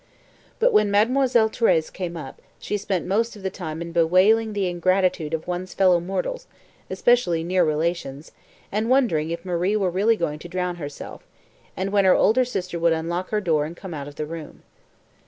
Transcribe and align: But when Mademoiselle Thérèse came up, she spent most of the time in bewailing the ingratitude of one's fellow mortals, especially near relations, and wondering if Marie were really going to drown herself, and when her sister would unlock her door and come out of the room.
But 0.57 0.73
when 0.73 0.89
Mademoiselle 0.89 1.51
Thérèse 1.51 1.93
came 1.93 2.17
up, 2.17 2.41
she 2.57 2.75
spent 2.75 3.05
most 3.05 3.35
of 3.35 3.43
the 3.43 3.51
time 3.51 3.83
in 3.83 3.91
bewailing 3.91 4.53
the 4.53 4.65
ingratitude 4.67 5.31
of 5.31 5.45
one's 5.47 5.75
fellow 5.75 5.99
mortals, 5.99 6.47
especially 6.89 7.43
near 7.43 7.63
relations, 7.63 8.31
and 8.71 8.89
wondering 8.89 9.29
if 9.29 9.45
Marie 9.45 9.75
were 9.75 9.91
really 9.91 10.17
going 10.17 10.39
to 10.39 10.49
drown 10.49 10.77
herself, 10.77 11.23
and 11.77 11.91
when 11.91 12.05
her 12.05 12.45
sister 12.45 12.79
would 12.79 12.93
unlock 12.93 13.29
her 13.29 13.39
door 13.41 13.63
and 13.63 13.77
come 13.77 13.93
out 13.93 14.07
of 14.07 14.15
the 14.15 14.25
room. 14.25 14.63